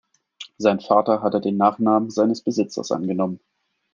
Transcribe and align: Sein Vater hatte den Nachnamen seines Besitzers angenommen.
Sein 0.57 0.79
Vater 0.79 1.21
hatte 1.21 1.39
den 1.41 1.57
Nachnamen 1.57 2.09
seines 2.09 2.41
Besitzers 2.41 2.91
angenommen. 2.91 3.39